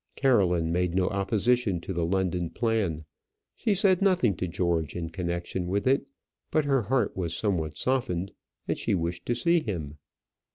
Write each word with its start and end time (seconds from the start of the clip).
Caroline 0.15 0.71
made 0.71 0.95
no 0.95 1.07
opposition 1.09 1.79
to 1.81 1.93
the 1.93 2.03
London 2.07 2.49
plan. 2.49 3.01
She 3.55 3.75
said 3.75 4.01
nothing 4.01 4.31
about 4.31 4.49
George 4.49 4.95
in 4.95 5.11
connection 5.11 5.67
with 5.67 5.85
it; 5.85 6.09
but 6.49 6.65
her 6.65 6.81
heart 6.81 7.15
was 7.15 7.37
somewhat 7.37 7.77
softened, 7.77 8.31
and 8.67 8.75
she 8.75 8.95
wished 8.95 9.27
to 9.27 9.35
see 9.35 9.59
him. 9.59 9.99